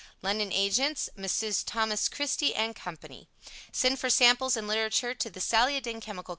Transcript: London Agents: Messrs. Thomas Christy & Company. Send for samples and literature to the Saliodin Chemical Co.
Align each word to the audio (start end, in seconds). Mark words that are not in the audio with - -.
London 0.23 0.51
Agents: 0.51 1.09
Messrs. 1.15 1.63
Thomas 1.63 2.09
Christy 2.09 2.53
& 2.73 2.73
Company. 2.83 3.29
Send 3.71 3.99
for 3.99 4.09
samples 4.09 4.57
and 4.57 4.67
literature 4.67 5.13
to 5.13 5.29
the 5.29 5.39
Saliodin 5.39 6.01
Chemical 6.01 6.23
Co. 6.23 6.29